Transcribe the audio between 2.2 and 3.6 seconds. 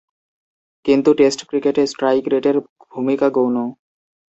রেটের ভূমিকা গৌণ।